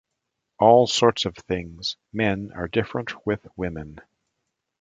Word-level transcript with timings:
All 0.57 0.87
sorts 0.87 1.25
of 1.25 1.35
things... 1.37 1.95
Men 2.11 2.51
are 2.55 2.67
different 2.67 3.23
with 3.23 3.45
women. 3.55 3.99